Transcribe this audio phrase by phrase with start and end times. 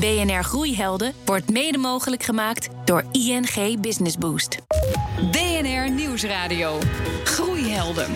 [0.00, 4.58] BNR Groeihelden wordt mede mogelijk gemaakt door ING Business Boost.
[5.30, 6.78] BNR Nieuwsradio.
[7.24, 8.10] Groeihelden.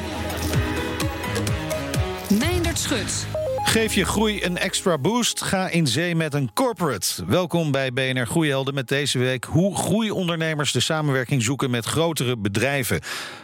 [2.38, 3.27] Meindert Schut.
[3.64, 5.43] Geef je groei een extra boost?
[5.43, 7.25] Ga in zee met een corporate.
[7.27, 13.01] Welkom bij BNR Groeihelden met deze week hoe groeiondernemers de samenwerking zoeken met grotere bedrijven.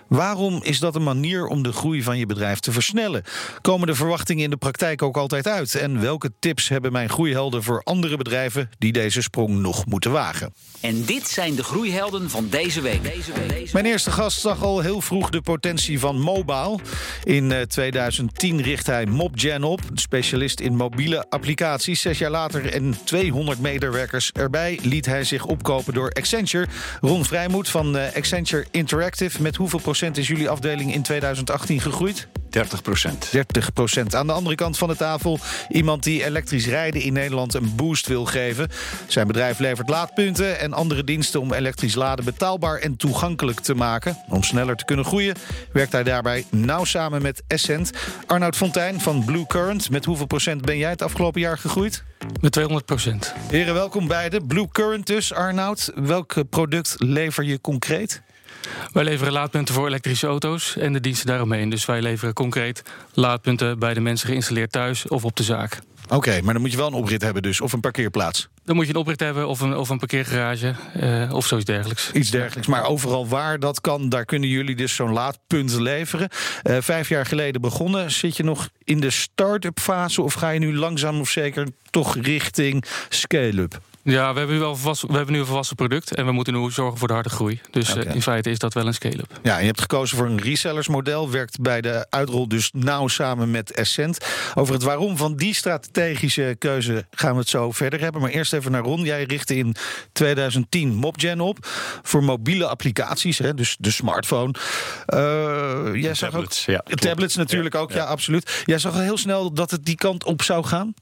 [0.09, 3.23] Waarom is dat een manier om de groei van je bedrijf te versnellen?
[3.61, 5.75] Komen de verwachtingen in de praktijk ook altijd uit?
[5.75, 10.55] En welke tips hebben mijn groeihelden voor andere bedrijven die deze sprong nog moeten wagen?
[10.81, 13.03] En dit zijn de groeihelden van deze week.
[13.03, 13.73] Deze week.
[13.73, 16.79] Mijn eerste gast zag al heel vroeg de potentie van mobile.
[17.25, 22.01] In 2010 richt hij MobGen op, specialist in mobiele applicaties.
[22.01, 26.67] Zes jaar later en 200 medewerkers erbij liet hij zich opkopen door Accenture.
[27.01, 29.43] Ron Vrijmoed van Accenture Interactive.
[29.43, 32.29] Met hoeveel procent is jullie afdeling in 2018 gegroeid?
[32.51, 33.29] 30 procent.
[33.33, 34.15] 30 procent.
[34.15, 35.39] Aan de andere kant van de tafel
[35.69, 38.69] iemand die elektrisch rijden in Nederland een boost wil geven.
[39.07, 44.19] Zijn bedrijf levert laadpunten en andere diensten om elektrisch laden betaalbaar en toegankelijk te maken.
[44.29, 45.35] Om sneller te kunnen groeien
[45.73, 47.91] werkt hij daarbij nauw samen met Essent.
[48.27, 49.91] Arnoud Fontijn van Blue Current.
[49.91, 52.05] Met hoeveel procent ben jij het afgelopen jaar gegroeid?
[52.41, 53.35] Met 200 procent.
[53.51, 54.47] Heren, welkom beiden.
[54.47, 55.93] Blue Current dus, Arnoud.
[55.95, 58.25] Welk product lever je concreet?
[58.93, 61.69] Wij leveren laadpunten voor elektrische auto's en de diensten daaromheen.
[61.69, 65.79] Dus wij leveren concreet laadpunten bij de mensen geïnstalleerd thuis of op de zaak.
[66.09, 68.49] Oké, maar dan moet je wel een oprit hebben dus, of een parkeerplaats.
[68.65, 72.11] Dan moet je een oprit hebben of een, of een parkeergarage uh, of zoiets dergelijks.
[72.13, 76.29] Iets dergelijks, maar overal waar dat kan, daar kunnen jullie dus zo'n laadpunt leveren.
[76.65, 78.11] Uh, vijf jaar geleden begonnen.
[78.11, 82.17] Zit je nog in de start-up fase of ga je nu langzaam of zeker toch
[82.17, 83.81] richting scale-up?
[84.07, 86.71] Ja, we hebben, nu wel we hebben nu een volwassen product en we moeten nu
[86.71, 87.61] zorgen voor de harde groei.
[87.71, 88.05] Dus okay.
[88.05, 89.41] uh, in feite is dat wel een scale-up.
[89.43, 91.31] Ja, en je hebt gekozen voor een resellersmodel.
[91.31, 94.27] Werkt bij de uitrol dus nauw samen met Essent.
[94.55, 98.21] Over het waarom van die strategische keuze gaan we het zo verder hebben.
[98.21, 99.03] Maar eerst even naar Ron.
[99.03, 99.75] Jij richtte in
[100.13, 101.59] 2010 MobGen op
[102.03, 104.55] voor mobiele applicaties, hè, dus de smartphone.
[105.15, 107.97] Uh, jij zag tablets, ook, ja, tablets natuurlijk ja, ook, ja.
[107.97, 108.63] ja, absoluut.
[108.65, 110.95] Jij zag al heel snel dat het die kant op zou gaan?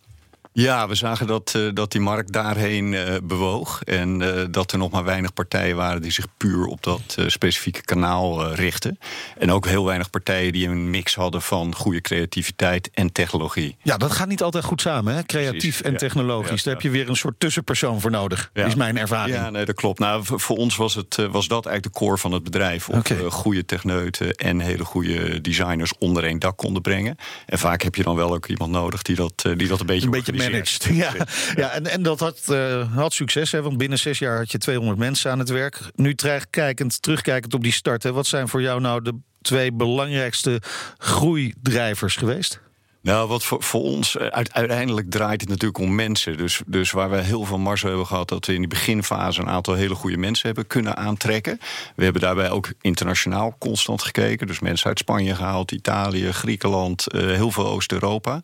[0.56, 3.82] Ja, we zagen dat, uh, dat die markt daarheen uh, bewoog.
[3.82, 7.82] En uh, dat er nog maar weinig partijen waren die zich puur op dat specifieke
[7.82, 8.98] kanaal richten.
[9.38, 13.76] En ook heel weinig partijen die een mix hadden van goede creativiteit en technologie.
[13.82, 15.22] Ja, dat gaat niet altijd goed samen, hè?
[15.22, 16.58] creatief Precies, en technologisch.
[16.58, 19.36] Ja, Daar heb je weer een soort tussenpersoon voor nodig, is mijn ervaring.
[19.36, 19.98] Ja, nee, dat klopt.
[19.98, 22.88] Nou, voor ons was, het, was dat eigenlijk de core van het bedrijf.
[22.88, 23.18] Of okay.
[23.18, 27.16] goede techneuten en hele goede designers onder één dak konden brengen.
[27.46, 30.04] En vaak heb je dan wel ook iemand nodig die dat, die dat een beetje,
[30.04, 30.43] een beetje
[30.94, 31.12] Ja,
[31.54, 34.58] ja en, en dat had, uh, had succes, hè, want binnen zes jaar had je
[34.58, 35.80] 200 mensen aan het werk.
[35.94, 40.62] Nu terugkijkend, terugkijkend op die start, hè, wat zijn voor jou nou de twee belangrijkste
[40.98, 42.60] groeidrijvers geweest?
[43.04, 46.36] Nou, wat voor, voor ons uiteindelijk draait het natuurlijk om mensen.
[46.36, 49.48] Dus, dus waar we heel veel mars hebben gehad, dat we in die beginfase een
[49.48, 51.58] aantal hele goede mensen hebben kunnen aantrekken.
[51.96, 54.46] We hebben daarbij ook internationaal constant gekeken.
[54.46, 58.40] Dus mensen uit Spanje gehaald, Italië, Griekenland, uh, heel veel Oost-Europa.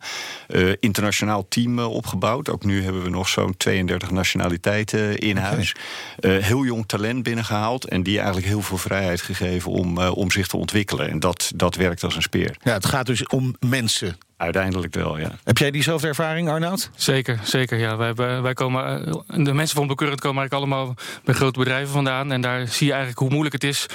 [0.47, 2.49] Uh, internationaal team opgebouwd.
[2.49, 5.75] Ook nu hebben we nog zo'n 32 nationaliteiten in huis.
[6.21, 10.57] heel jong talent binnengehaald en die eigenlijk heel veel vrijheid gegeven om, om zich te
[10.57, 11.09] ontwikkelen.
[11.09, 12.55] En dat, dat werkt als een speer.
[12.63, 14.17] Ja, het gaat dus om mensen.
[14.41, 15.31] Uiteindelijk wel, ja.
[15.43, 16.89] Heb jij diezelfde ervaring, Arnoud?
[16.95, 17.77] Zeker, zeker.
[17.77, 17.97] Ja.
[17.97, 22.31] Wij, wij komen, de mensen van Becurrent komen eigenlijk allemaal bij grote bedrijven vandaan.
[22.31, 23.85] En daar zie je eigenlijk hoe moeilijk het is.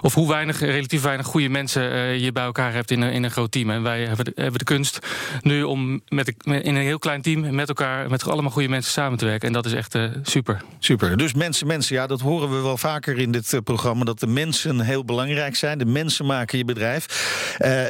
[0.00, 3.24] Of hoe weinig, relatief weinig goede mensen uh, je bij elkaar hebt in een, in
[3.24, 3.70] een groot team.
[3.70, 4.98] En wij hebben de, hebben de kunst
[5.42, 9.18] nu om met, in een heel klein team met elkaar, met allemaal goede mensen samen
[9.18, 9.46] te werken.
[9.46, 10.62] En dat is echt uh, super.
[10.78, 11.16] Super.
[11.16, 14.04] Dus mensen, mensen, ja, dat horen we wel vaker in dit programma.
[14.04, 15.78] Dat de mensen heel belangrijk zijn.
[15.78, 17.06] De mensen maken je bedrijf.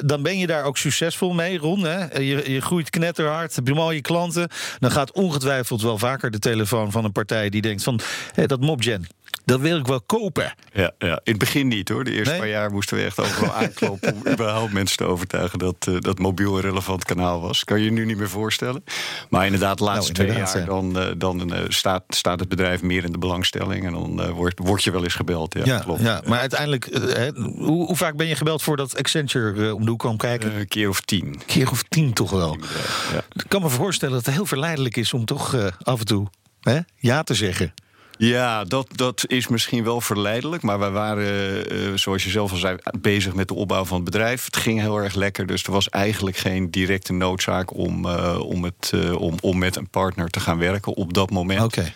[0.05, 1.85] dan ben je daar ook succesvol mee, Ron.
[1.85, 1.98] Hè?
[2.13, 4.49] Je, je groeit knetterhard, heb je klanten.
[4.79, 8.01] Dan gaat ongetwijfeld wel vaker de telefoon van een partij die denkt van
[8.35, 9.07] hé, dat Mobgen.
[9.49, 10.55] Dat wil ik wel kopen.
[10.73, 12.05] Ja, ja, in het begin niet hoor.
[12.05, 12.39] De eerste nee?
[12.39, 16.19] paar jaar moesten we echt overal aankloppen om überhaupt mensen te overtuigen dat, uh, dat
[16.19, 17.65] mobiel een relevant kanaal was.
[17.65, 18.85] Kan je je nu niet meer voorstellen.
[19.29, 22.49] Maar inderdaad, de laatste nou, inderdaad, twee jaar dan, uh, dan uh, staat, staat het
[22.49, 23.87] bedrijf meer in de belangstelling.
[23.87, 25.55] En dan wordt, word je wel eens gebeld.
[25.55, 26.01] Ja, ja klopt.
[26.01, 26.85] Ja, maar uiteindelijk,
[27.35, 30.55] hoe, hoe, vaak ben je gebeld voordat Accenture om de hoek kwam kijken?
[30.55, 31.27] een keer of tien.
[31.27, 32.57] Een keer of tien toch wel.
[33.13, 33.23] Ja.
[33.33, 36.27] Ik kan me voorstellen dat het heel verleidelijk is om toch af en toe
[36.61, 37.75] hè, ja te zeggen.
[38.19, 40.63] Ja, dat, dat is misschien wel verleidelijk.
[40.63, 44.05] Maar wij waren, uh, zoals je zelf al zei, bezig met de opbouw van het
[44.05, 44.45] bedrijf.
[44.45, 45.47] Het ging heel erg lekker.
[45.47, 49.77] Dus er was eigenlijk geen directe noodzaak om, uh, om, het, uh, om, om met
[49.77, 51.63] een partner te gaan werken op dat moment.
[51.63, 51.93] Oké.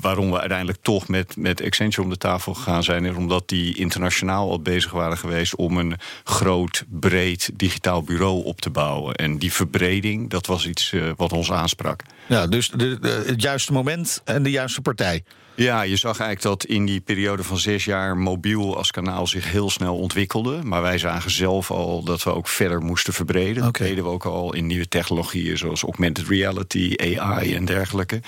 [0.00, 3.04] Waarom we uiteindelijk toch met, met Accenture om de tafel gegaan zijn...
[3.04, 5.54] is omdat die internationaal al bezig waren geweest...
[5.56, 9.14] om een groot, breed digitaal bureau op te bouwen.
[9.14, 12.02] En die verbreding, dat was iets wat ons aansprak.
[12.26, 15.22] Ja, dus de, de, het juiste moment en de juiste partij.
[15.60, 19.50] Ja, je zag eigenlijk dat in die periode van zes jaar mobiel als kanaal zich
[19.50, 20.60] heel snel ontwikkelde.
[20.62, 23.62] Maar wij zagen zelf al dat we ook verder moesten verbreden.
[23.62, 28.20] Dat deden we ook al in nieuwe technologieën zoals augmented reality, AI en dergelijke.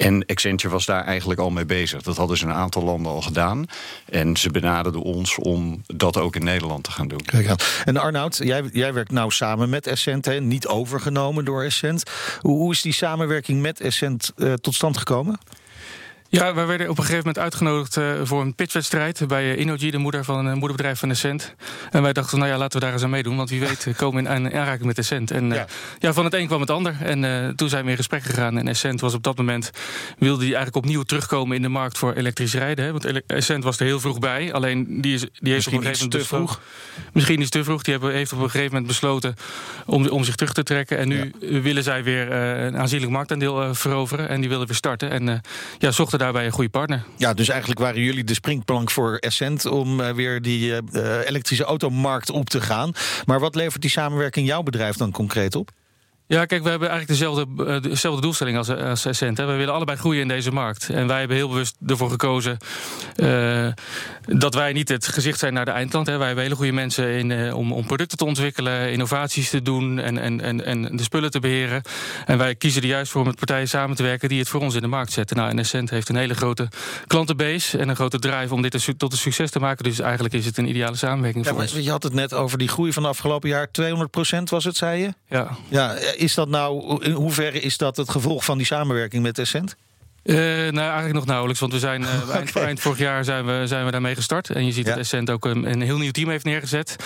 [0.00, 2.02] En Accenture was daar eigenlijk al mee bezig.
[2.02, 3.66] Dat hadden ze een aantal landen al gedaan.
[4.04, 7.20] En ze benaderden ons om dat ook in Nederland te gaan doen.
[7.24, 12.02] Kijk En Arnoud, jij, jij werkt nou samen met Essent, niet overgenomen door Essent.
[12.40, 15.38] Hoe, is die samenwerking met Essent uh, tot stand gekomen?
[16.32, 19.98] Ja, wij werden op een gegeven moment uitgenodigd uh, voor een pitchwedstrijd bij uh, de
[19.98, 21.54] moeder van een moederbedrijf van Essent.
[21.90, 23.96] En wij dachten, nou ja, laten we daar eens aan meedoen, want wie weet eh,
[23.96, 25.30] komen we in aanraking met Essent.
[25.30, 25.66] En ja.
[25.98, 26.12] ja.
[26.12, 26.96] van het een kwam het ander.
[27.02, 28.58] En toen zijn we in gesprek gegaan.
[28.58, 29.70] En Essent was op dat moment,
[30.18, 32.84] wilde die eigenlijk opnieuw terugkomen in de markt voor elektrisch rijden.
[32.84, 32.92] Hè?
[32.92, 34.52] Want Essent was er heel vroeg bij.
[34.52, 36.60] Alleen die, is, die heeft op een gegeven moment te vroeg.
[37.12, 37.82] Misschien is te vroeg.
[37.82, 39.34] Die hebben, heeft op een gegeven moment besloten
[39.86, 40.98] om, om zich terug te trekken.
[40.98, 41.32] En nu
[41.62, 44.28] willen zij weer een aanzienlijk marktaandeel veroveren.
[44.28, 45.10] En die willen weer starten.
[45.10, 45.40] En
[45.78, 47.04] ja, zochten daarbij een goede partner.
[47.16, 50.80] Ja, dus eigenlijk waren jullie de springplank voor Essent om uh, weer die uh,
[51.26, 52.92] elektrische automarkt op te gaan.
[53.24, 55.70] Maar wat levert die samenwerking jouw bedrijf dan concreet op?
[56.30, 59.38] Ja, kijk, we hebben eigenlijk dezelfde, eh, dezelfde doelstelling als, als Essent.
[59.38, 60.88] We willen allebei groeien in deze markt.
[60.88, 62.56] En wij hebben heel bewust ervoor gekozen
[63.16, 63.66] uh,
[64.26, 66.06] dat wij niet het gezicht zijn naar de eindklant.
[66.06, 66.16] Hè.
[66.16, 69.98] Wij hebben hele goede mensen in, uh, om, om producten te ontwikkelen, innovaties te doen
[69.98, 71.82] en, en, en, en de spullen te beheren.
[72.26, 74.60] En wij kiezen er juist voor om met partijen samen te werken die het voor
[74.60, 75.36] ons in de markt zetten.
[75.36, 76.68] Nou, en Essent heeft een hele grote
[77.06, 79.84] klantenbase en een grote drive om dit tot een succes te maken.
[79.84, 81.72] Dus eigenlijk is het een ideale samenwerking ja, voor ons.
[81.72, 83.68] Je had het net over die groei van afgelopen jaar.
[83.80, 85.14] 200% was het, zei je?
[85.28, 85.56] Ja.
[85.68, 89.76] Ja, is dat nou, in hoeverre is dat het gevolg van die samenwerking met Essent?
[90.24, 91.60] Uh, nou, eigenlijk nog nauwelijks.
[91.60, 94.50] Want we zijn uh, eind, eind, vorig jaar zijn we, zijn we daarmee gestart.
[94.50, 96.96] En je ziet dat Essent ook een, een, heel nieuw team heeft neergezet.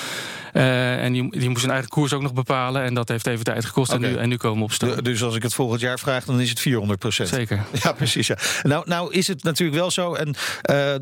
[0.53, 2.83] Uh, en die, die moest zijn eigen koers ook nog bepalen.
[2.83, 3.93] En dat heeft even tijd gekost.
[3.93, 4.05] Okay.
[4.05, 5.03] En, nu, en nu komen we op stroom.
[5.03, 7.29] Dus als ik het volgend jaar vraag, dan is het 400 procent.
[7.29, 7.65] Zeker.
[7.83, 8.27] Ja, precies.
[8.27, 8.37] Ja.
[8.63, 10.35] Nou, nou is het natuurlijk wel zo en,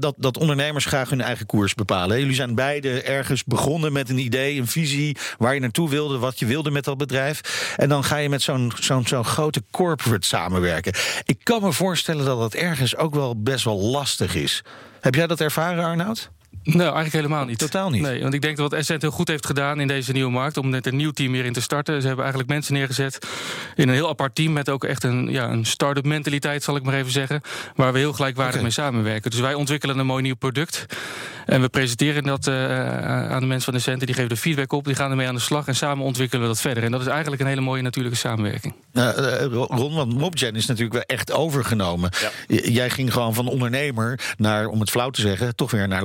[0.01, 2.19] dat, dat ondernemers graag hun eigen koers bepalen.
[2.19, 5.17] Jullie zijn beide ergens begonnen met een idee, een visie...
[5.39, 7.75] waar je naartoe wilde, wat je wilde met dat bedrijf.
[7.77, 10.93] En dan ga je met zo'n zo'n zo'n grote corporate samenwerken.
[11.25, 14.63] Ik kan me voorstellen voorstellen dat het ergens ook wel best wel lastig is.
[15.01, 16.31] Heb jij dat ervaren, Arnoud?
[16.65, 17.59] Nou, eigenlijk helemaal niet.
[17.59, 18.03] Totaal niet.
[18.03, 20.57] Nee, want ik denk dat wat Essent heel goed heeft gedaan in deze nieuwe markt,
[20.57, 22.01] om net een nieuw team weer in te starten.
[22.01, 23.19] Ze hebben eigenlijk mensen neergezet
[23.75, 26.83] in een heel apart team met ook echt een, ja, een start-up mentaliteit, zal ik
[26.83, 27.41] maar even zeggen.
[27.77, 28.65] Waar we heel gelijkwaardig okay.
[28.65, 29.31] mee samenwerken.
[29.31, 30.87] Dus wij ontwikkelen een mooi nieuw product.
[31.47, 32.55] En we presenteren dat uh,
[33.31, 34.07] aan de mensen van Essent.
[34.07, 35.67] Die geven de feedback op, die gaan ermee aan de slag.
[35.67, 36.85] En samen ontwikkelen we dat verder.
[36.85, 38.75] En dat is eigenlijk een hele mooie natuurlijke samenwerking.
[38.93, 39.11] Uh,
[39.51, 42.11] Ron, want Mobgen is natuurlijk wel echt overgenomen.
[42.49, 42.61] Ja.
[42.63, 46.03] Jij ging gewoon van ondernemer naar, om het flauw te zeggen, toch weer naar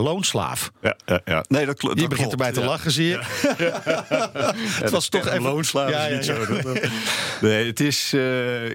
[0.81, 1.45] Ja, ja, ja.
[1.47, 1.99] Nee, dat klopt.
[1.99, 3.19] Je begint erbij te lachen, zie je.
[4.83, 5.89] het was toch even loonslaaf.
[5.89, 6.45] Ja, niet zo.
[7.47, 8.13] nee, het is.
[8.13, 8.21] Uh,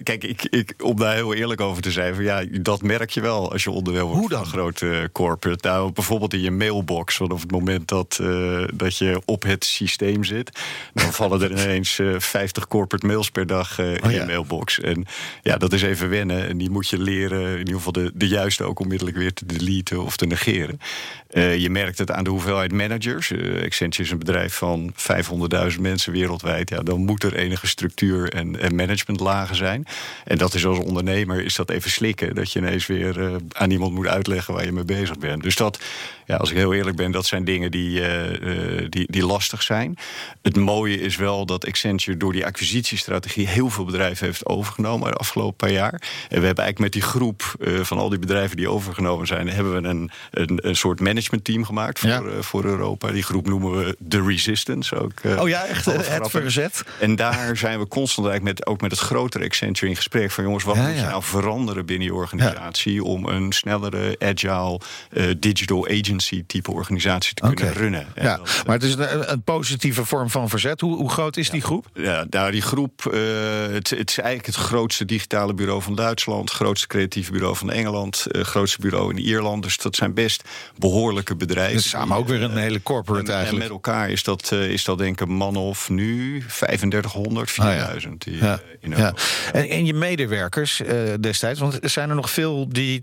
[0.03, 3.20] kijk, ik, ik, om daar heel eerlijk over te zijn, van, ja, dat merk je
[3.20, 4.38] wel als je onderdeel wordt Hoe dan?
[4.38, 5.69] van een grote corporate.
[5.69, 10.25] Nou, bijvoorbeeld in je mailbox, vanaf het moment dat, uh, dat je op het systeem
[10.25, 10.61] zit,
[10.94, 14.81] dan vallen er ineens uh, 50 corporate mails per dag uh, in oh, je mailbox.
[14.81, 15.06] En
[15.43, 16.49] ja, dat is even wennen.
[16.49, 19.47] En die moet je leren, in ieder geval de, de juiste ook onmiddellijk weer te
[19.47, 20.81] deleten of te negeren.
[21.31, 23.31] Uh, je merkt het aan de hoeveelheid managers.
[23.31, 24.94] Uh, Accenture is een bedrijf van
[25.72, 26.70] 500.000 mensen wereldwijd.
[26.70, 29.87] Ja, dan moet er enige structuur en, en managementlagen zijn.
[30.25, 32.34] En dat is als ondernemer is dat even slikken.
[32.34, 35.43] Dat je ineens weer uh, aan iemand moet uitleggen waar je mee bezig bent.
[35.43, 35.79] Dus dat,
[36.32, 38.03] ja, als ik heel eerlijk ben, dat zijn dingen die,
[38.89, 39.98] die, die lastig zijn.
[40.43, 45.17] Het mooie is wel dat Accenture door die acquisitiestrategie heel veel bedrijven heeft overgenomen de
[45.17, 45.93] afgelopen paar jaar.
[45.93, 49.82] En we hebben eigenlijk met die groep van al die bedrijven die overgenomen zijn, hebben
[49.82, 52.20] we een, een, een soort management team gemaakt voor, ja.
[52.20, 53.10] uh, voor Europa.
[53.10, 54.96] Die groep noemen we The Resistance.
[54.96, 56.82] Ook, oh ja, echt het verzet.
[57.01, 60.31] En daar zijn we constant eigenlijk met, ook met het grotere Accenture in gesprek.
[60.31, 63.05] Van jongens, wat ja, moet je nou veranderen binnen je organisatie...
[63.05, 64.81] om een snellere, agile,
[65.39, 68.06] digital agency type organisatie te kunnen runnen.
[68.14, 70.81] En ja, dat, maar het is een, een, positieve vorm van verzet.
[70.81, 71.86] Hoe, hoe groot is die groep?
[71.94, 76.50] Ja, nou, die groep, het, het, is eigenlijk het grootste digitale bureau van Duitsland...
[76.50, 78.26] grootste creatieve bureau van Engeland...
[78.31, 79.62] grootste bureau in Ierland.
[79.62, 80.48] Dus dat zijn best
[80.79, 81.76] behoorlijke bedrijven.
[81.76, 83.64] Dus samen ook weer een hele corporate en, eigenlijk.
[83.64, 88.26] En met elkaar is dat, is dat denk ik een man of nu 3500, 4000.
[88.26, 88.60] Ah, ja.
[88.81, 89.14] ja.
[89.52, 90.88] En, en je medewerkers uh,
[91.20, 93.02] destijds, want er zijn er nog veel die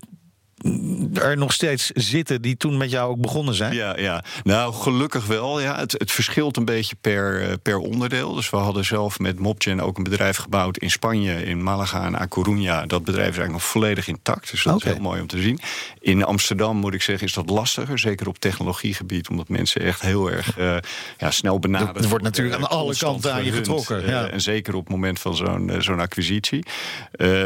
[1.13, 3.73] er nog steeds zitten die toen met jou ook begonnen zijn?
[3.73, 4.23] Ja, ja.
[4.43, 5.61] nou gelukkig wel.
[5.61, 5.77] Ja.
[5.79, 8.33] Het, het verschilt een beetje per, eh, per onderdeel.
[8.33, 12.15] Dus we hadden zelf met Mopgen ook een bedrijf gebouwd in Spanje, in Malaga en
[12.15, 12.85] A Coruña.
[12.87, 14.51] Dat bedrijf is eigenlijk nog volledig intact.
[14.51, 15.59] Dus dat is heel mooi om te zien.
[15.99, 17.99] In Amsterdam moet ik zeggen, is dat lastiger.
[17.99, 20.77] Zeker op technologiegebied, omdat mensen echt heel erg eh,
[21.17, 22.01] ja, snel benaderen.
[22.03, 24.27] Er wordt natuurlijk aan alle kanten aan je getrokken, Eh, ja.
[24.27, 26.65] en zeker op het moment van zo'n zo'n acquisitie.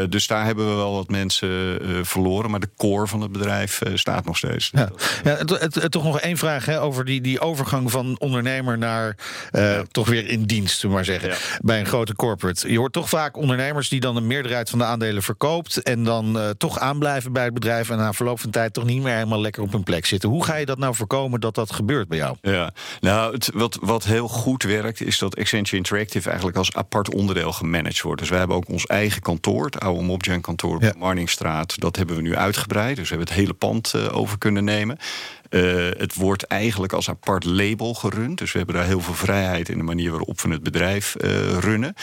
[0.08, 2.50] Dus daar hebben we wel wat mensen verloren.
[2.50, 4.70] Maar de core van het bedrijf eh, staat nog steeds.
[4.72, 4.88] Ja.
[5.24, 8.78] Ja, het, het- het- toch nog één vraag hè, over die, die overgang van ondernemer
[8.78, 9.16] naar
[9.50, 11.36] eh, toch weer in dienst, maar zeggen, Ja.
[11.60, 12.72] bij een grote corporate.
[12.72, 16.38] Je hoort toch vaak ondernemers die dan een meerderheid van de aandelen verkoopt en dan
[16.38, 19.40] eh, toch aanblijven bij het bedrijf en na verloop van tijd toch niet meer helemaal
[19.40, 20.28] lekker op hun plek zitten.
[20.28, 22.36] Hoe ga je dat nou voorkomen dat dat gebeurt bij jou?
[22.40, 27.14] Ja, nou, het, wat, wat heel goed werkt, is dat Accenture Interactive eigenlijk als apart
[27.14, 28.20] onderdeel gemanaged wordt.
[28.20, 30.90] Dus wij hebben ook ons eigen kantoor, het oude Mobgen kantoor op Ja.
[30.92, 31.80] de Marnixstraat.
[31.80, 32.96] Dat hebben we nu uitgebreid.
[32.96, 34.98] Dus we hebben het hele pand eh, over kunnen nemen.
[35.50, 38.38] Eh, het wordt eigenlijk als apart label gerund.
[38.38, 41.58] Dus we hebben daar heel veel vrijheid in de manier waarop we het bedrijf eh,
[41.58, 41.94] runnen.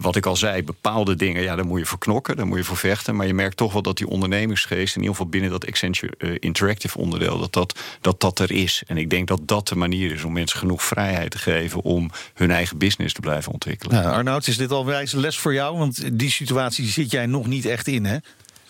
[0.00, 2.64] Wat ik al zei, bepaalde dingen, ja, daar moet je voor knokken, daar moet je
[2.64, 3.16] voor vechten.
[3.16, 6.98] Maar je merkt toch wel dat die ondernemingsgeest, in ieder geval binnen dat Accenture Interactive
[6.98, 8.82] onderdeel, dat dat, dat dat er is.
[8.86, 12.10] En ik denk dat dat de manier is om mensen genoeg vrijheid te geven om
[12.34, 13.94] hun eigen business te blijven ontwikkelen.
[13.94, 15.78] Nou, Arnoud, is dit al wijze les voor jou?
[15.78, 18.16] Want die situatie zit jij nog niet echt in, hè?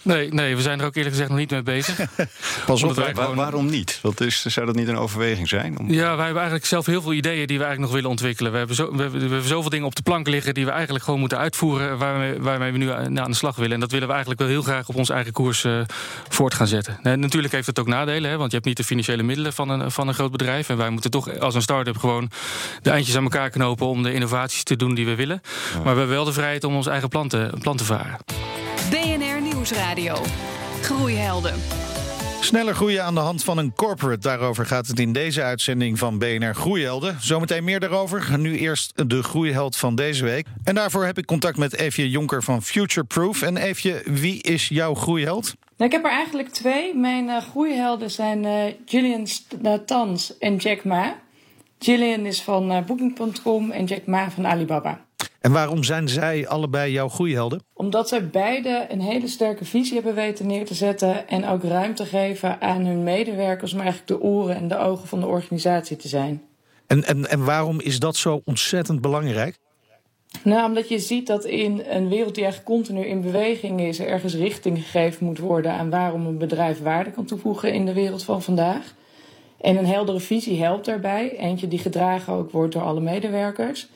[0.08, 1.96] Nee, nee, we zijn er ook eerlijk gezegd nog niet mee bezig.
[2.66, 3.98] Pas op, wij gewoon- waarom niet?
[4.02, 5.78] Wat is, zou dat niet een overweging zijn?
[5.78, 5.90] Om...
[5.90, 8.52] Ja, wij hebben eigenlijk zelf heel veel ideeën die we eigenlijk nog willen ontwikkelen.
[8.52, 10.70] We hebben, zo, we hebben, we hebben zoveel dingen op de plank liggen die we
[10.70, 11.98] eigenlijk gewoon moeten uitvoeren.
[11.98, 13.72] Waarmee, waarmee we nu aan aan de slag willen.
[13.72, 15.80] En dat willen we eigenlijk wel heel graag op onze eigen koers eh,
[16.28, 16.98] voort gaan zetten.
[17.02, 19.90] Natuurlijk heeft het ook nadelen, hè, want je hebt niet de financiële middelen van een,
[19.90, 20.68] van een groot bedrijf.
[20.68, 22.30] En wij moeten toch als een start-up gewoon
[22.82, 25.40] de eindjes aan elkaar knopen om de innovaties te doen die we willen.
[25.74, 28.18] Maar we hebben wel de vrijheid om ons eigen plan te, plan te varen.
[29.68, 30.14] Nieuwsradio.
[30.82, 31.54] Groeihelden.
[32.40, 34.20] Sneller groeien aan de hand van een corporate.
[34.20, 37.16] Daarover gaat het in deze uitzending van BNR Groeihelden.
[37.20, 38.38] Zometeen meer daarover.
[38.38, 40.46] Nu eerst de groeiheld van deze week.
[40.64, 43.42] En daarvoor heb ik contact met Eefje Jonker van Futureproof.
[43.42, 45.54] En Eefje, wie is jouw groeiheld?
[45.76, 46.96] Nou, ik heb er eigenlijk twee.
[46.96, 51.16] Mijn eh groeihelden zijn eh Gillian St- eh, Tans en Jack Ma.
[51.78, 55.06] Gillian is van Booking.com en Jack Ma van Alibaba.
[55.40, 57.62] En waarom zijn zij allebei jouw groeihelden?
[57.74, 62.04] Omdat zij beide een hele sterke visie hebben weten neer te zetten en ook ruimte
[62.04, 66.08] geven aan hun medewerkers om eigenlijk de oren en de ogen van de organisatie te
[66.08, 66.42] zijn.
[66.86, 69.58] En, en, en waarom is dat zo ontzettend belangrijk?
[70.42, 74.08] Nou, omdat je ziet dat in een wereld die eigenlijk continu in beweging is, er
[74.08, 78.24] ergens richting gegeven moet worden aan waarom een bedrijf waarde kan toevoegen in de wereld
[78.24, 78.94] van vandaag.
[79.60, 81.38] En een heldere visie helpt daarbij.
[81.38, 83.88] Eentje die gedragen ook wordt door alle medewerkers.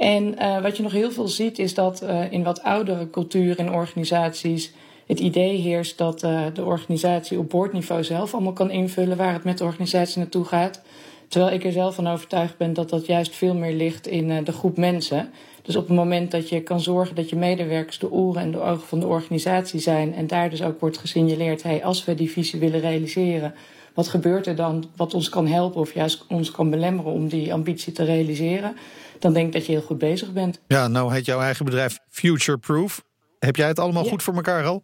[0.00, 3.56] En eh, wat je nog heel veel ziet is dat eh, in wat oudere culturen
[3.66, 4.72] en organisaties
[5.06, 9.44] het idee heerst dat eh, de organisatie op boordniveau zelf allemaal kan invullen waar het
[9.44, 10.82] met de organisatie naartoe gaat.
[11.28, 14.52] Terwijl ik er zelf van overtuigd ben dat dat juist veel meer ligt in de
[14.52, 15.30] groep mensen.
[15.62, 18.60] Dus op het moment dat je kan zorgen dat je medewerkers de oren en de
[18.60, 20.14] ogen van de organisatie zijn.
[20.14, 23.54] En daar dus ook wordt gesignaleerd: hey, als we die visie willen realiseren,
[23.94, 27.52] wat gebeurt er dan wat ons kan helpen of juist ons kan belemmeren om die
[27.52, 28.76] ambitie te realiseren?
[29.18, 30.60] Dan denk ik dat je heel goed bezig bent.
[30.66, 33.02] Ja, nou heet jouw eigen bedrijf Futureproof.
[33.38, 34.10] Heb jij het allemaal Ja.
[34.10, 34.82] goed voor elkaar al?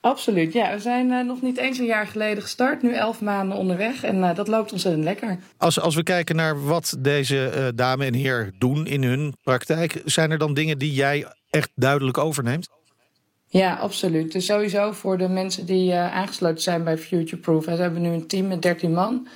[0.00, 0.72] Absoluut, ja.
[0.74, 4.02] We zijn eh, nog niet eens een jaar geleden gestart, nu elf maanden onderweg.
[4.02, 5.38] En eh, dat loopt ontzettend lekker.
[5.56, 10.02] Als, als we kijken naar wat deze eh, dame en heer doen in hun praktijk,
[10.04, 12.68] zijn er dan dingen die jij echt duidelijk overneemt?
[13.54, 14.32] Ja, absoluut.
[14.32, 17.64] Dus sowieso voor de mensen die eh, aangesloten zijn bij Futureproof.
[17.64, 19.26] We hebben nu een team met 13 man.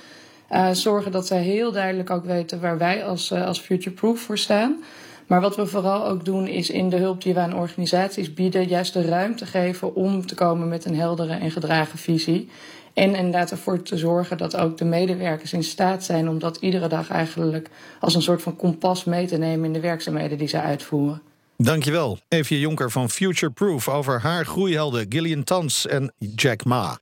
[0.47, 4.37] Eh, zorgen dat zij heel duidelijk ook weten waar wij als, eh, als Futureproof voor
[4.37, 4.83] staan.
[5.27, 8.67] Maar wat we vooral ook doen is in de hulp die we aan organisaties bieden,
[8.67, 12.49] juist de ruimte geven om te komen met een heldere en gedragen visie.
[12.93, 16.87] En inderdaad ervoor te zorgen dat ook de medewerkers in staat zijn om dat iedere
[16.87, 20.61] dag eigenlijk als een soort van kompas mee te nemen in de werkzaamheden die zij
[20.61, 21.28] uitvoeren.
[21.63, 26.99] Dankjewel, Evie Jonker van Futureproof over haar groeihelden Gillian Tans en Jack Ma.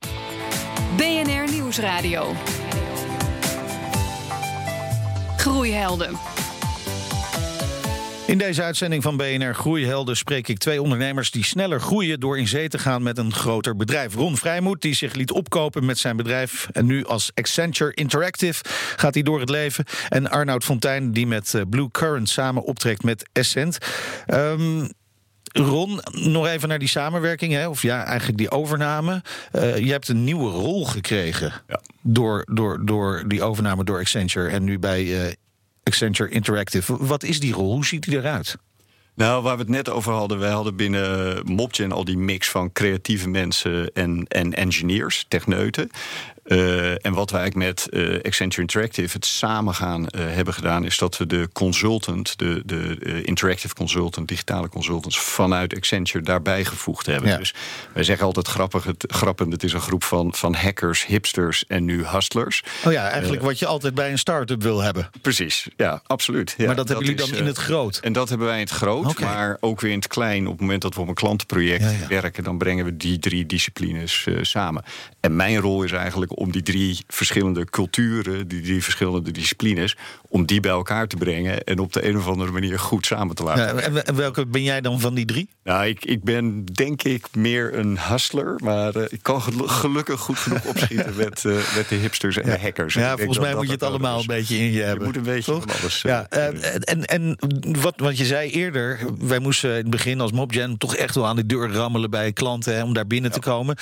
[0.96, 2.32] BNR Nieuwsradio.
[5.36, 6.37] Groeihelden.
[8.28, 12.48] In deze uitzending van BNR Groeihelden spreek ik twee ondernemers die sneller groeien door in
[12.48, 14.14] zee te gaan met een groter bedrijf.
[14.14, 18.64] Ron Vrijmoed, die zich liet opkopen met zijn bedrijf en nu als Accenture Interactive
[18.96, 19.84] gaat hij door het leven.
[20.08, 23.78] En Arnoud Fontijn, die met eh, Blue Current samen optrekt met Essent.
[24.26, 24.86] Ehm,
[25.52, 27.68] Ron, nog even naar die samenwerking, hè?
[27.68, 29.22] of ja, eigenlijk die overname.
[29.52, 31.80] Eh, je hebt een nieuwe rol gekregen Ja.
[32.02, 35.32] door, door, door die overname door Accenture en nu bij eh,
[35.88, 36.96] Accenture Interactive.
[37.06, 37.72] Wat is die rol?
[37.72, 38.56] Hoe ziet die eruit?
[39.18, 42.72] Nou, waar we het net over hadden, wij hadden binnen Mopgen al die mix van
[42.72, 45.90] creatieve mensen en, en engineers, techneuten.
[46.48, 50.98] Uh, en wat wij eigenlijk met uh, Accenture Interactive het samengaan uh, hebben gedaan, is
[50.98, 57.30] dat we de consultant, de, de interactive consultant, digitale consultants vanuit Accenture daarbij gevoegd hebben.
[57.30, 57.36] Ja.
[57.36, 57.54] Dus
[57.92, 61.84] wij zeggen altijd grappig, het, grappend, het is een groep van, van hackers, hipsters en
[61.84, 62.62] nu hustlers.
[62.84, 65.10] Oh ja, eigenlijk wat je altijd bij een start-up wil hebben.
[65.22, 66.54] Precies, ja, absoluut.
[66.56, 67.98] Ja, maar dat, dat hebben jullie dan in het groot?
[68.02, 69.34] En dat hebben wij in het groot, okay.
[69.34, 70.46] maar ook weer in het klein.
[70.46, 72.08] Op het moment dat we op een klantenproject ja, ja.
[72.08, 74.84] werken, dan brengen we die drie disciplines samen.
[75.20, 79.96] En mijn rol is eigenlijk om die drie verschillende culturen, die drie verschillende disciplines,
[80.28, 83.34] om die bij elkaar te brengen en op de een of andere manier goed samen
[83.34, 83.92] te laten.
[83.92, 85.48] Ja, en welke ben jij dan van die drie?
[85.64, 90.38] Nou, ik, ik ben denk ik meer een hustler, maar uh, ik kan gelukkig goed
[90.38, 92.54] genoeg opschieten met, uh, met de hipsters en ja.
[92.54, 92.94] de hackers.
[92.94, 94.98] Ja, volgens mij moet je het allemaal een beetje in je hebben.
[94.98, 95.64] Je moet een beetje toch?
[95.66, 96.02] van alles.
[96.02, 96.44] Ja, uh,
[96.80, 97.38] en en
[97.80, 101.26] wat, wat je zei eerder, wij moesten in het begin als Mobgen toch echt wel
[101.26, 103.36] aan de deur rammelen bij klanten hè, om daar binnen ja.
[103.36, 103.76] te komen.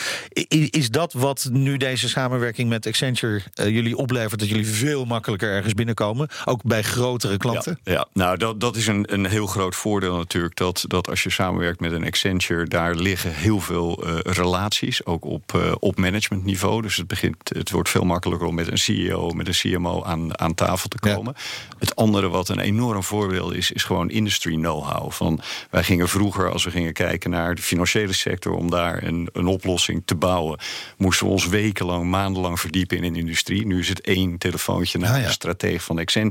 [0.53, 5.50] I, is dat wat nu deze samenwerking met Accenture jullie oplevert dat jullie veel makkelijker
[5.50, 7.78] ergens binnenkomen, ook bij grotere klanten?
[7.83, 8.07] Ja, ja.
[8.12, 11.81] nou dat, dat is een, een heel groot voordeel natuurlijk, dat, dat als je samenwerkt
[11.81, 16.83] met een Accenture, daar liggen heel veel uh, relaties, ook op, uh, op managementniveau.
[16.83, 20.38] Dus het, begint, het wordt veel makkelijker om met een CEO, met een CMO aan,
[20.38, 21.35] aan tafel te komen.
[21.37, 21.43] Ja.
[21.78, 25.11] Het andere wat een enorm voordeel is, is gewoon industry know-how.
[25.11, 25.40] Van,
[25.71, 29.47] wij gingen vroeger, als we gingen kijken naar de financiële sector, om daar een, een
[29.47, 30.59] oplossing te bouwen,
[30.97, 33.66] moesten we ons wekenlang, maandenlang verdiepen in een industrie.
[33.66, 35.26] Nu is het één telefoontje naar ja, ja.
[35.26, 36.25] de stratege van Accenture.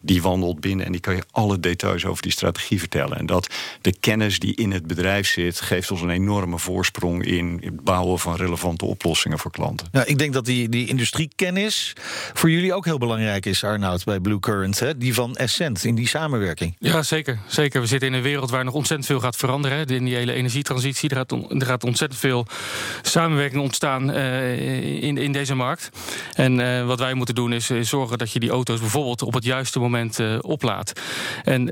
[0.00, 3.18] Die wandelt binnen en die kan je alle details over die strategie vertellen.
[3.18, 7.60] En dat de kennis die in het bedrijf zit, geeft ons een enorme voorsprong in
[7.64, 9.88] het bouwen van relevante oplossingen voor klanten.
[9.92, 11.92] Ja, ik denk dat die, die industriekennis
[12.32, 14.78] voor jullie ook heel belangrijk is, Arnoud, bij Blue Current.
[14.78, 14.96] Hè?
[14.96, 16.76] Die van Essent in die samenwerking.
[16.78, 17.38] Ja, zeker.
[17.46, 17.80] zeker.
[17.80, 19.78] We zitten in een wereld waar nog ontzettend veel gaat veranderen.
[19.78, 19.94] Hè?
[19.94, 21.08] In die hele energietransitie.
[21.08, 22.46] Er gaat, on, er gaat ontzettend veel
[23.02, 25.90] samenwerking ontstaan uh, in, in deze markt.
[26.34, 29.34] En uh, wat wij moeten doen is, is, zorgen dat je die auto's bijvoorbeeld op
[29.34, 31.00] het juiste moment uh, oplaadt.
[31.44, 31.64] En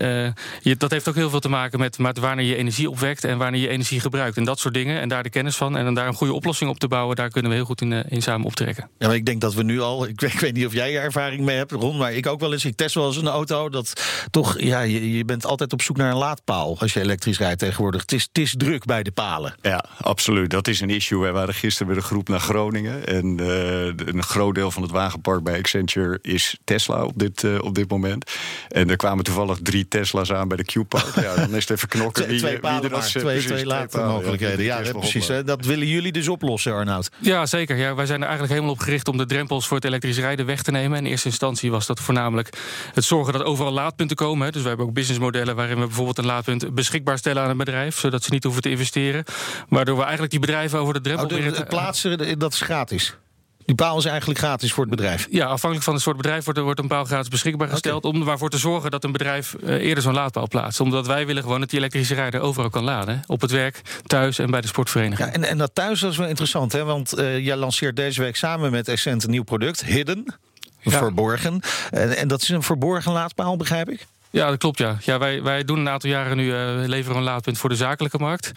[0.61, 3.39] je, dat heeft ook heel veel te maken met, met wanneer je energie opwekt en
[3.39, 4.37] wanneer je energie gebruikt.
[4.37, 5.01] En dat soort dingen.
[5.01, 5.77] En daar de kennis van.
[5.77, 7.93] En dan daar een goede oplossing op te bouwen, daar kunnen we heel goed in,
[7.93, 8.89] in samen optrekken.
[8.99, 10.07] Ja, maar ik denk dat we nu al.
[10.15, 12.41] Ik weet, ik weet niet of jij er ervaring mee hebt, Ron, maar ik ook
[12.41, 12.65] wel eens.
[12.65, 13.69] Ik test wel eens een auto.
[13.69, 17.39] Dat toch, ja, je, je bent altijd op zoek naar een laadpaal als je elektrisch
[17.39, 18.01] rijdt tegenwoordig.
[18.01, 19.55] Het is, het is druk bij de palen.
[19.63, 20.51] Ja, absoluut.
[20.51, 21.21] Dat is een issue.
[21.21, 23.07] Wij waren gisteren met een groep naar Groningen.
[23.07, 27.63] En uh, een groot deel van het wagenpark bij Accenture is Tesla op dit, uh,
[27.63, 28.31] op dit moment.
[28.69, 31.15] En er kwamen toevallig drie Tesla's aan bij de Q-park.
[31.15, 32.23] Ja, dan is het even knokken.
[32.23, 34.65] Twee, twee palen wie maar, twee, precies, twee laadmogelijkheden.
[34.65, 35.29] Ja, ja, ja precies.
[35.29, 35.45] Hè.
[35.45, 37.11] Dat willen jullie dus oplossen, Arnoud.
[37.19, 37.77] Ja, zeker.
[37.77, 40.47] Ja, wij zijn er eigenlijk helemaal op gericht om de drempels voor het elektrisch rijden
[40.47, 40.99] weg te nemen.
[40.99, 42.49] In eerste instantie was dat voornamelijk
[42.95, 44.47] het zorgen dat overal laadpunten komen.
[44.47, 44.53] Hè.
[44.53, 47.99] Dus we hebben ook businessmodellen waarin we bijvoorbeeld een laadpunt beschikbaar stellen aan een bedrijf,
[47.99, 49.25] zodat ze niet hoeven te investeren.
[49.69, 51.25] Waardoor we eigenlijk die bedrijven over de drempel...
[51.25, 53.17] Oh, de, het plaatsen, dat is gratis?
[53.65, 55.27] Die paal is eigenlijk gratis voor het bedrijf?
[55.31, 58.05] Ja, afhankelijk van het soort bedrijf wordt, wordt een paal gratis beschikbaar gesteld...
[58.05, 58.21] Okay.
[58.21, 60.81] om ervoor te zorgen dat een bedrijf uh, eerder zo'n laadpaal plaatst.
[60.81, 63.23] Omdat wij willen gewoon dat die elektrische rijder overal kan laden.
[63.27, 65.29] Op het werk, thuis en bij de sportvereniging.
[65.29, 66.85] Ja, en, en dat thuis dat is wel interessant, hè?
[66.85, 70.25] want uh, jij lanceert deze week samen met Essent een nieuw product, Hidden.
[70.81, 70.99] Ja.
[70.99, 71.61] Verborgen.
[71.91, 74.07] En, en dat is een verborgen laadpaal, begrijp ik?
[74.35, 74.79] Ja, dat klopt.
[74.79, 74.97] Ja.
[75.01, 78.19] Ja, wij, wij doen een aantal jaren nu uh, leveren een laadpunt voor de zakelijke
[78.19, 78.53] markt.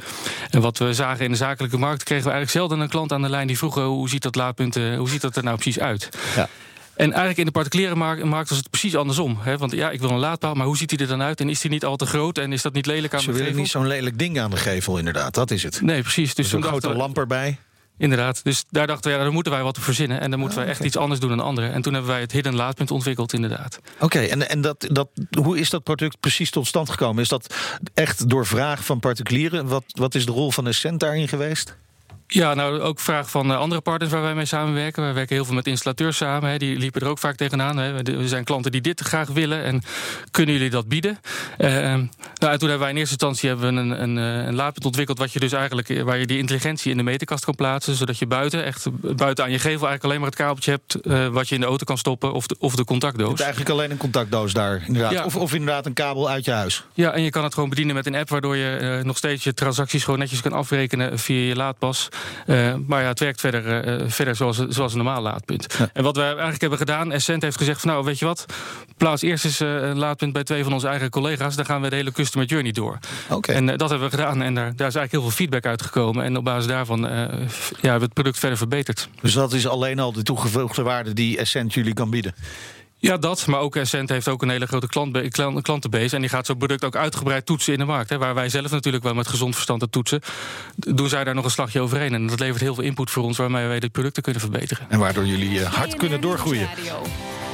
[0.49, 3.21] En wat we zagen in de zakelijke markt, kregen we eigenlijk zelden een klant aan
[3.21, 5.79] de lijn die vroeg: hoe ziet dat laadpunt, uh, hoe ziet dat er nou precies
[5.79, 6.09] uit?
[6.35, 6.49] Ja.
[6.95, 9.37] En eigenlijk in de particuliere markt, was het precies andersom.
[9.39, 9.57] Hè?
[9.57, 11.39] Want ja, ik wil een laadpaal, maar hoe ziet hij er dan uit?
[11.39, 12.37] En is die niet al te groot?
[12.37, 13.45] En is dat niet lelijk aan Ze de gevel?
[13.45, 15.33] Ze willen niet zo'n lelijk ding aan de gevel, inderdaad.
[15.33, 15.81] Dat is het.
[15.81, 16.35] Nee, precies.
[16.35, 17.57] Dus een grote lamp erbij.
[17.97, 20.19] Inderdaad, dus daar dachten we, ja, daar moeten wij wat verzinnen.
[20.19, 20.87] En dan moeten oh, wij echt okay.
[20.91, 21.73] iets anders doen dan anderen.
[21.73, 23.79] En toen hebben wij het hidden laadpunt ontwikkeld, inderdaad.
[23.95, 27.23] Oké, okay, en, en dat, dat, hoe is dat product precies tot stand gekomen?
[27.23, 27.55] Is dat
[27.93, 29.67] echt door vraag van particulieren?
[29.67, 31.77] Wat, wat is de rol van Essent daarin geweest?
[32.27, 35.03] Ja, nou ook vraag van andere partners waar wij mee samenwerken.
[35.03, 36.49] Wij werken heel veel met installateurs samen.
[36.49, 36.57] Hè.
[36.57, 37.77] Die liepen er ook vaak tegenaan.
[37.77, 38.03] Hè.
[38.17, 39.63] Er zijn klanten die dit graag willen.
[39.63, 39.81] En
[40.31, 41.19] kunnen jullie dat bieden?
[41.57, 42.07] Uh, nou,
[42.51, 44.15] en toen hebben wij in eerste instantie hebben we een, een,
[44.47, 45.17] een laadpunt ontwikkeld.
[45.17, 47.95] Wat je dus eigenlijk, waar je die intelligentie in de meterkast kan plaatsen.
[47.95, 50.97] Zodat je buiten, echt buiten aan je gevel, eigenlijk alleen maar het kabeltje hebt.
[51.01, 52.33] Uh, wat je in de auto kan stoppen.
[52.33, 53.23] Of de, of de contactdoos.
[53.23, 54.83] Je hebt eigenlijk alleen een contactdoos daar.
[54.87, 55.11] Inderdaad.
[55.11, 55.23] Ja.
[55.23, 56.83] Of, of inderdaad een kabel uit je huis.
[56.93, 58.29] Ja, en je kan het gewoon bedienen met een app.
[58.29, 62.09] Waardoor je uh, nog steeds je transacties gewoon netjes kan afrekenen via je laadpas.
[62.85, 65.75] Maar maar ja, het werkt verder, uh, verder zoals, zoals een normaal laadpunt.
[65.77, 65.89] Ja.
[65.93, 68.45] En wat we eigenlijk hebben gedaan, Essent heeft gezegd van nou, weet je wat,
[68.97, 71.55] plaats eerst eens een laadpunt bij twee van onze eigen collega's.
[71.55, 72.99] Dan gaan we de hele customer journey door.
[73.29, 73.55] Okay.
[73.55, 76.23] En dat hebben we gedaan en daar, daar is eigenlijk heel veel feedback uitgekomen.
[76.23, 77.47] En op basis daarvan ja, hebben
[77.81, 79.09] we het product verder verbeterd.
[79.21, 82.33] Dus dat is alleen al de toegevoegde waarde die Essent jullie kan bieden?
[82.99, 83.47] Ja, dat.
[83.47, 86.15] Maar ook Essent heeft ook een hele grote klant, klantenbase.
[86.15, 88.09] En die gaat zo'n product ook uitgebreid toetsen in de markt.
[88.09, 90.21] Hè, waar wij zelf natuurlijk wel met gezond verstand het toetsen.
[90.75, 92.13] Doen zij daar nog een slagje overheen.
[92.13, 94.85] En dat levert heel veel input voor ons waarmee wij de producten kunnen verbeteren.
[94.89, 96.69] En waardoor jullie eh, hard kunnen doorgroeien.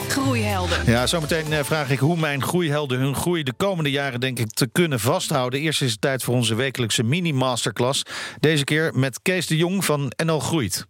[0.08, 0.78] Groeihelden.
[0.86, 4.52] Ja, zometeen eh, vraag ik hoe mijn groeihelden hun groei de komende jaren denk ik
[4.52, 5.60] te kunnen vasthouden.
[5.60, 8.04] Eerst is het tijd voor onze wekelijkse mini-masterclass.
[8.40, 10.88] Deze keer met Kees de Jong van NL Groeit.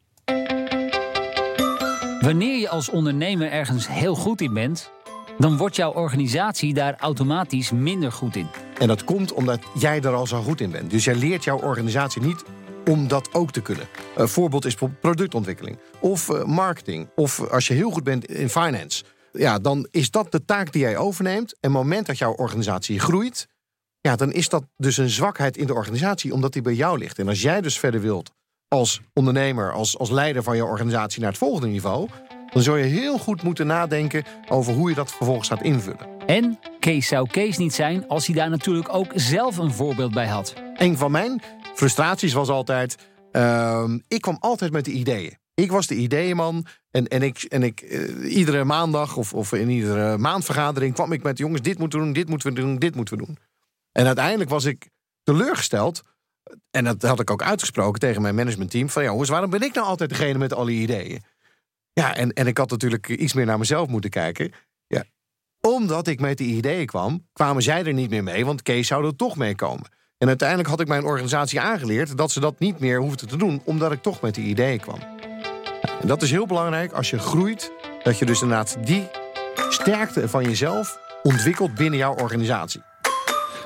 [2.24, 4.92] Wanneer je als ondernemer ergens heel goed in bent,
[5.38, 8.48] dan wordt jouw organisatie daar automatisch minder goed in.
[8.80, 10.90] En dat komt omdat jij er al zo goed in bent.
[10.90, 12.44] Dus jij leert jouw organisatie niet
[12.90, 13.88] om dat ook te kunnen.
[14.16, 17.10] Een voorbeeld is productontwikkeling of eh, marketing.
[17.16, 19.04] Of als je heel goed bent in finance.
[19.32, 21.52] Ja, dan is dat de taak die jij overneemt.
[21.52, 23.48] En het moment dat jouw organisatie groeit,
[24.02, 27.20] ja, dan is dat dus een zwakheid in de organisatie, omdat die bij jou ligt.
[27.20, 28.32] En als jij dus verder wilt
[28.74, 32.10] als ondernemer, als, als leider van je organisatie naar het volgende niveau,
[32.54, 36.08] dan zul je heel goed moeten nadenken over hoe je dat vervolgens gaat invullen.
[36.26, 40.28] En Kees zou Kees niet zijn als hij daar natuurlijk ook zelf een voorbeeld bij
[40.28, 40.54] had.
[40.74, 41.42] Een van mijn
[41.74, 42.98] frustraties was altijd,
[43.32, 45.38] uh, ik kwam altijd met de ideeën.
[45.54, 49.70] Ik was de ideeënman en, en ik, en ik uh, iedere maandag of, of in
[49.70, 52.96] iedere maandvergadering kwam ik met jongens, dit moeten we doen, dit moeten we doen, dit
[52.96, 53.38] moeten we doen.
[53.92, 54.90] En uiteindelijk was ik
[55.24, 56.02] teleurgesteld
[56.71, 58.89] en dat had ik ook uitgesproken tegen mijn managementteam.
[58.89, 61.23] Van ja, jongens, waarom ben ik nou altijd degene met al die ideeën?
[61.93, 64.51] Ja, en, en ik had natuurlijk iets meer naar mezelf moeten kijken.
[64.88, 65.03] Ja,
[65.62, 68.45] omdat ik met die ideeën kwam, kwamen zij er niet meer mee.
[68.45, 69.91] Want Kees zou er toch mee komen.
[70.17, 73.62] En uiteindelijk had ik mijn organisatie aangeleerd dat ze dat niet meer hoefden te doen,
[73.65, 74.99] omdat ik toch met die ideeën kwam.
[76.01, 77.71] En dat is heel belangrijk als je groeit,
[78.03, 79.10] dat je dus inderdaad die
[79.69, 82.82] sterkte van jezelf ontwikkelt binnen jouw organisatie.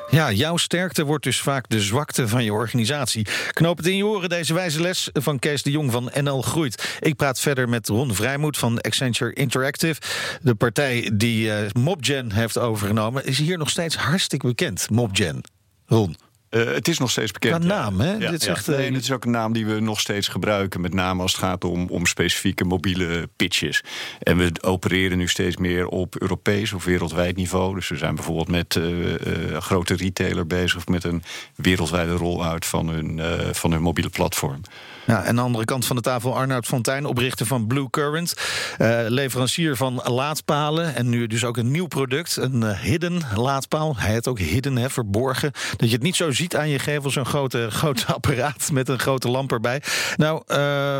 [0.09, 3.27] Ja, jouw sterkte wordt dus vaak de zwakte van je organisatie.
[3.51, 6.97] Knoop het in je oren, deze wijze les van Kees de Jong van NL Groeit.
[6.99, 10.01] Ik praat verder met Ron Vrijmoed van Accenture Interactive.
[10.41, 14.89] De partij die uh, Mobgen heeft overgenomen, is hier nog steeds hartstikke bekend.
[14.89, 15.41] Mobgen.
[15.85, 16.15] Ron.
[16.49, 17.65] Uh, het is nog steeds bekend.
[17.65, 18.11] Qua naam, hè?
[18.11, 20.81] Ja, dit, is echt, nee, dit is ook een naam die we nog steeds gebruiken.
[20.81, 23.83] Met name als het gaat om, om specifieke mobiele pitches.
[24.19, 27.75] En we opereren nu steeds meer op Europees of wereldwijd niveau.
[27.75, 30.77] Dus we zijn bijvoorbeeld met uh, grote retailer bezig...
[30.77, 31.23] of met een
[31.55, 33.21] wereldwijde rollout van hun,
[33.55, 34.61] van hun mobiele platform.
[35.07, 38.33] Ja, aan de andere kant van de tafel Arnoud Fontijn, oprichter van Blue Current.
[38.77, 40.95] Uh, leverancier van laadpalen.
[40.95, 43.97] En nu dus ook een nieuw product, een uh, hidden laadpaal.
[43.97, 45.51] Hij heet ook hidden, hè, verborgen.
[45.77, 48.99] Dat je het niet zo ziet aan je gevel, zo'n grote, grote apparaat met een
[48.99, 49.81] grote lamp erbij.
[50.15, 50.99] Nou, uh,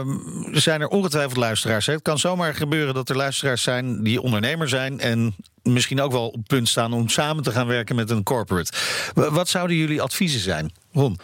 [0.52, 1.86] zijn er ongetwijfeld luisteraars.
[1.86, 1.94] Hè.
[1.94, 6.28] Het kan zomaar gebeuren dat er luisteraars zijn die ondernemer zijn en misschien ook wel
[6.28, 8.72] op punt staan om samen te gaan werken met een corporate.
[9.14, 10.72] Wat zouden jullie adviezen zijn?
[10.92, 11.20] Ron?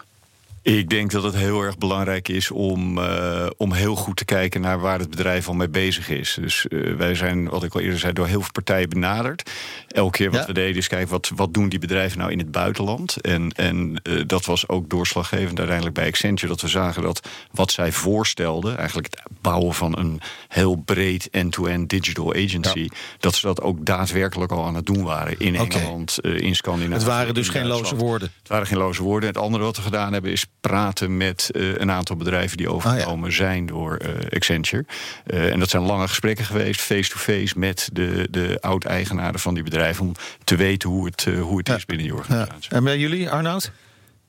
[0.64, 4.62] Ik denk dat het heel erg belangrijk is om, uh, om heel goed te kijken
[4.62, 6.38] naar waar het bedrijf al mee bezig is.
[6.42, 9.52] Dus uh, wij zijn, wat ik al eerder zei, door heel veel partijen benaderd.
[9.88, 10.46] Elke keer wat ja.
[10.46, 13.22] we deden is kijken wat, wat doen die bedrijven nou in het buitenland.
[13.22, 16.48] En, en uh, dat was ook doorslaggevend uiteindelijk bij Accenture.
[16.48, 21.90] Dat we zagen dat wat zij voorstelden, eigenlijk het bouwen van een heel breed end-to-end
[21.90, 22.98] digital agency, ja.
[23.20, 25.82] dat ze dat ook daadwerkelijk al aan het doen waren in okay.
[25.82, 26.94] Engeland, in Scandinavië.
[26.94, 28.32] Het waren dus geen loze woorden.
[28.40, 29.30] Het waren geen loze woorden.
[29.30, 33.30] Het andere wat we gedaan hebben is praten met uh, een aantal bedrijven die overgenomen
[33.30, 33.36] oh, ja.
[33.36, 34.86] zijn door uh, Accenture.
[35.28, 39.64] Uh, en dat zijn lange gesprekken geweest, face-to-face, -face, met de, de oud-eigenaren van die
[39.64, 40.06] bedrijven.
[40.06, 41.76] Om te weten hoe het, hoe het ja.
[41.76, 42.68] is binnen die organisatie.
[42.70, 42.76] Ja.
[42.76, 43.72] En bij jullie, Arnoud?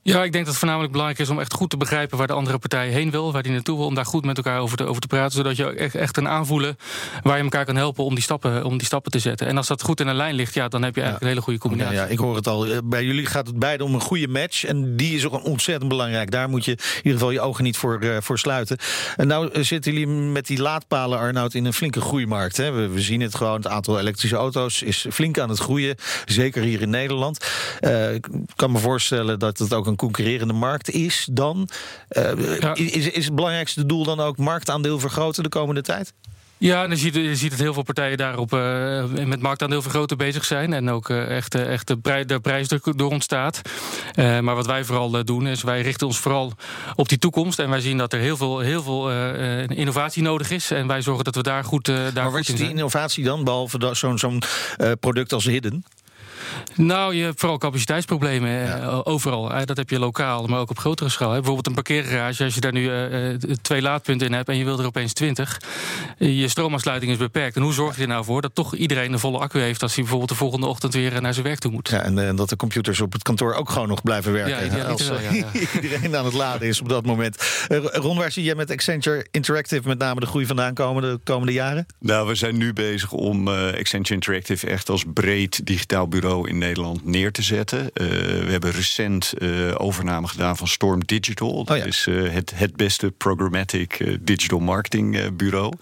[0.07, 2.33] Ja, ik denk dat het voornamelijk belangrijk is om echt goed te begrijpen waar de
[2.33, 4.85] andere partij heen wil, waar die naartoe wil, om daar goed met elkaar over te,
[4.85, 6.77] over te praten, zodat je echt, echt een aanvoelen
[7.23, 9.47] waar je elkaar kan helpen om die, stappen, om die stappen te zetten.
[9.47, 11.29] En als dat goed in een lijn ligt, ja, dan heb je eigenlijk ja.
[11.29, 11.97] een hele goede combinatie.
[11.97, 12.67] Ja, ja, ik hoor het al.
[12.85, 14.65] Bij jullie gaat het beide om een goede match.
[14.65, 16.31] En die is ook ontzettend belangrijk.
[16.31, 18.79] Daar moet je in ieder geval je ogen niet voor, uh, voor sluiten.
[19.17, 22.57] En nou zitten jullie met die laadpalen, Arnoud, in een flinke groeimarkt.
[22.57, 22.71] Hè?
[22.71, 23.57] We, we, zien het gewoon.
[23.57, 25.97] Het aantal elektrische auto's is flink aan het groeien.
[26.25, 27.47] Zeker hier in Nederland.
[27.81, 31.69] Uh, ik kan me voorstellen dat het ook een concurrerende markt is dan.
[32.11, 32.75] Uh, ja.
[32.75, 36.13] is, is het belangrijkste doel dan ook marktaandeel vergroten de komende tijd?
[36.59, 40.45] Ja, dan ziet, je ziet dat heel veel partijen daarop uh, met marktaandeel vergroten bezig
[40.45, 40.73] zijn.
[40.73, 43.61] En ook uh, echt, echt de, prij, de prijsdruk door ontstaat.
[44.17, 46.53] maar wat wij vooral doen, is wij richten ons vooral
[46.95, 47.59] op die toekomst.
[47.59, 49.11] En wij zien dat er heel veel, heel veel
[49.69, 50.71] innovatie nodig is.
[50.71, 53.91] En wij zorgen dat we daar goed, daar maar wat is die innovatie dan, behalve
[53.93, 54.43] zo'n zo'n
[55.01, 55.85] product als Hidden?
[56.75, 59.53] Nou, je hebt vooral capaciteitsproblemen eh, overal.
[59.65, 61.31] Dat heb je lokaal, maar ook op grotere schaal.
[61.31, 64.65] Bijvoorbeeld een parkeergarage, als je daar nu eh, eh, twee laadpunten in hebt en je
[64.65, 65.61] wil er opeens 20,
[66.19, 67.57] eh, je stroomaansluiting is beperkt.
[67.57, 69.93] En hoe zorg je er nou voor dat toch iedereen een volle accu heeft als
[69.93, 71.89] hij bijvoorbeeld de volgende ochtend weer naar zijn werk toe moet?
[71.89, 74.77] Ja, en dat de computers op het kantoor ook gewoon nog blijven werken.
[74.77, 75.47] Ja, als wel, ja, ja.
[75.83, 77.65] iedereen aan het laden is op dat moment.
[77.93, 81.53] Ron, waar zie jij met Accenture Interactive met name de groei vandaan komen de komende
[81.53, 81.87] jaren?
[81.99, 86.59] Nou, we zijn nu bezig om eh, Accenture Interactive echt als breed digitaal bureau in
[86.59, 87.81] Nederland neer te zetten.
[87.93, 88.07] Eh,
[88.45, 91.65] we hebben recent eh, overname gedaan van Storm Digital.
[91.65, 91.85] Dat ja.
[91.85, 95.73] is eh, het, het beste programmatic digital marketing bureau.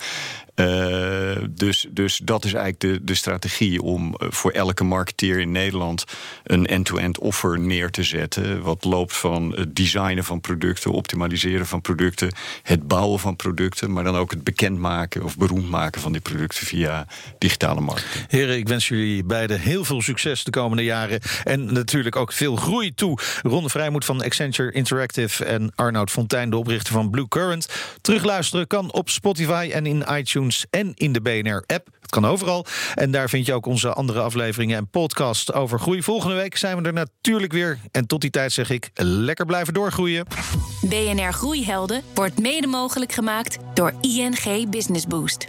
[0.55, 5.53] Eh, dus, dus dat is eigenlijk de, de strategie om eh, voor elke marketeer in
[5.53, 6.05] Nederland
[6.45, 8.63] een end-to-end offer neer te zetten.
[8.63, 14.05] Wat loopt van het designen van producten, optimaliseren van producten, het bouwen van producten, maar
[14.05, 17.07] dan ook het bekendmaken of beroemd maken van die producten via
[17.39, 18.25] digitale marketing.
[18.29, 21.21] Heren, ik wens jullie beiden heel veel succes de komende jaren.
[21.45, 23.19] En natuurlijk ook veel groei toe.
[23.43, 27.69] Ron Vrijmoed van Accenture Interactive en Arnoud Fontijn, de oprichter van Blue Current.
[28.01, 30.07] Terugluisteren kan op Spotify en in
[30.71, 31.89] en in de BNR-app.
[32.01, 32.67] Het kan overal.
[32.95, 36.03] En daar vind je ook onze andere afleveringen en podcast over groei.
[36.03, 37.79] Volgende week zijn we er natuurlijk weer.
[37.91, 40.27] En tot die tijd zeg ik, lekker blijven doorgroeien.
[40.81, 45.47] BNR Groeihelden wordt mede mogelijk gemaakt door ING Business Boost.